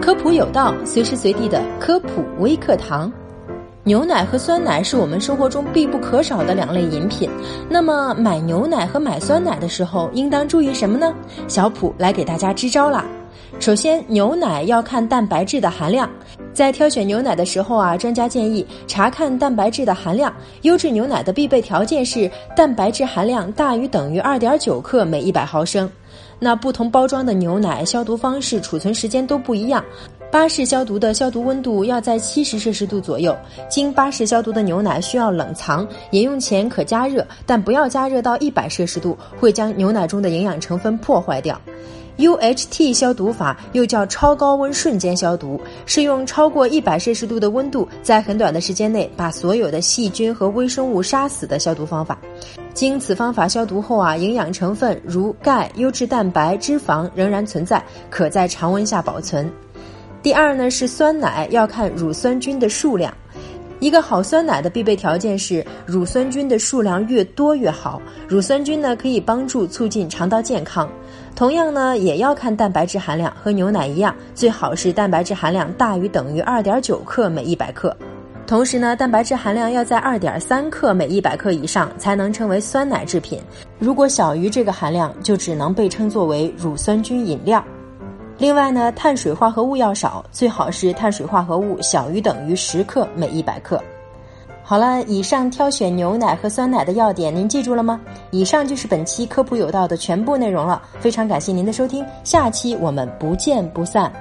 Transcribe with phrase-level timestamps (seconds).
[0.00, 3.12] 科普有道，随时随地的科普微课堂。
[3.84, 7.28] 牛奶和酸奶是我们生活中必不可少的两类饮品。
[7.68, 11.12] 那么买牛奶和买酸奶的时候，应当注意什么呢？
[11.46, 13.04] 小普来给大家支招啦。
[13.58, 16.08] 首先，牛奶要看蛋白质的含量。
[16.52, 20.32] 在挑选牛奶的时候啊，专家建议查看蛋白质的含量。
[20.62, 25.90] 优质牛奶的必备条件是蛋白质含量大于等于二点九克每一百毫升。
[26.38, 29.84] 那不同包装的牛奶消毒方式、储存时间都不一样。
[30.30, 33.36] 巴氏消毒的消毒温度要在七十摄氏度左右。
[33.68, 41.60] 经巴氏消毒的牛奶需要冷藏，饮用前可加热，但不要加热到一百摄氏度，会将牛奶中的营养成分破坏掉。
[42.18, 52.18] UHT 消毒法又叫超高温瞬间消毒，是用超过一百摄氏度的温度，在很短的时间内把所有的细菌和微生物杀死的消毒方法。
[52.74, 59.48] 经此方法消毒后啊，营养成分如钙、优质蛋白、脂肪仍然存在，可在常温下保存。
[60.20, 63.14] 第二呢是酸奶，要看乳酸菌的数量。
[63.80, 68.02] 一个好酸奶的必备条件是乳酸菌的数量越多越好。
[68.26, 70.88] 乳酸菌呢可以帮助促进肠道健康。
[71.36, 77.96] 同样呢也要看蛋白质含量，和牛奶一样，最好是蛋白质含量大于等于二点九克每一百克。
[78.48, 83.38] 同时呢蛋白质含量要在二点三克每一百克以上才能称为酸奶制品。
[83.78, 87.62] 如果小于这个含量，就只能被称作为乳酸菌饮料。
[88.38, 93.82] 另外呢，碳水化合物要少，最好是碳水化合物小于等于十克每一百克。
[94.62, 98.00] 好了，以上挑选牛奶和酸奶的要点您记住了吗？
[98.30, 104.12] 以上就是本期科普有道的全部内容了，非常感谢您的收听，下期我们不见不散。